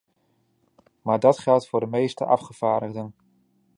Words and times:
Maar 1.01 1.19
dat 1.19 1.39
geldt 1.39 1.67
voor 1.67 1.79
de 1.79 1.85
meeste 1.87 2.25
afgevaardigden. 2.25 3.15